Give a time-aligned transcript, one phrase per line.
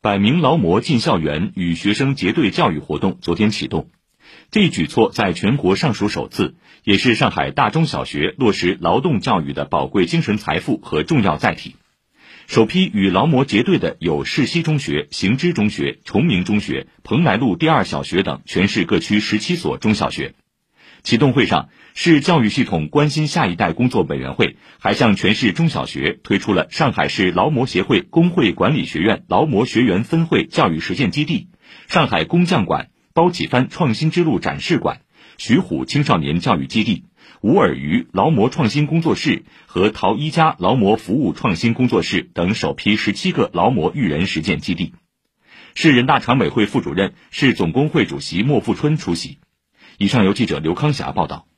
[0.00, 3.90] 百名劳模进校园与学生结对教育活动昨天启动，
[4.52, 11.74] 这一举措在全国尚属首次，也是上海大中小学落实劳动教育的宝贵精神财富和重要载体。
[12.46, 20.36] 首批与劳模结对的有市西中学、行知中学、崇明中学、蓬莱路第二小学等全市各区十七所中小学。
[21.02, 31.48] 启动会上，市教育系统关心下一代工作委员会还向全市中小学推出了上海市劳模协会工会管理学院劳模学员分会教育实践基地、
[31.86, 35.00] 上海工匠馆、包启帆创新之路展示馆、
[35.38, 37.04] 徐虎青少年教育基地、
[37.40, 44.94] 吴尔余劳模创新工作室和陶一家劳模服务创新工作室等首批十七个劳模育人实践基地。
[45.74, 49.38] 市人大常委会副主任、市总工会主席莫富春出席。
[49.98, 51.48] 以上由记者刘康霞报道。